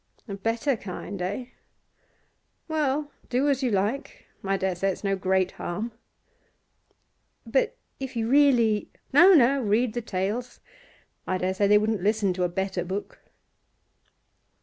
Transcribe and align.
'A 0.27 0.33
better 0.37 0.75
kind, 0.75 1.21
eh? 1.21 1.45
Well, 2.67 3.11
do 3.29 3.47
as 3.47 3.61
you 3.61 3.69
like. 3.69 4.25
I 4.43 4.57
dare 4.57 4.73
say 4.73 4.89
it's 4.89 5.03
no 5.03 5.15
great 5.15 5.51
harm.' 5.51 5.91
'But 7.45 7.77
if 7.99 8.15
you 8.15 8.27
really' 8.27 8.89
'No, 9.13 9.35
no; 9.35 9.61
read 9.61 9.93
the 9.93 10.01
tales. 10.01 10.59
I 11.27 11.37
dare 11.37 11.53
say 11.53 11.67
they 11.67 11.77
wouldn't 11.77 12.01
listen 12.01 12.33
to 12.33 12.43
a 12.43 12.49
better 12.49 12.83
book. 12.83 13.19